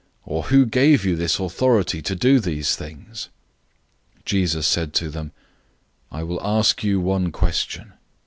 Or 0.25 0.45
who 0.45 0.65
gave 0.65 1.05
you 1.05 1.15
this 1.15 1.37
authority 1.39 2.01
to 2.01 2.15
do 2.15 2.39
these 2.39 2.75
things?" 2.75 3.29
011:029 4.21 4.25
Jesus 4.25 4.65
said 4.65 4.93
to 4.95 5.11
them, 5.11 5.31
"I 6.11 6.23
will 6.23 6.41
ask 6.43 6.83
you 6.83 6.99
one 6.99 7.31
question. 7.31 7.93